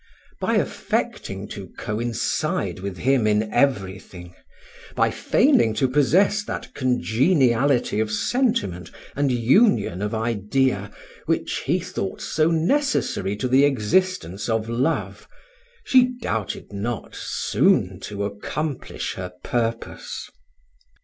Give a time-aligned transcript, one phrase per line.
[0.39, 4.33] By affecting to coincide with him in every thing
[4.95, 10.91] by feigning to possess that congeniality of sentiment and union of idea,
[11.27, 15.27] which he thought so necessary to the existence of love,
[15.83, 20.27] she doubted not soon to accomplish her purpose.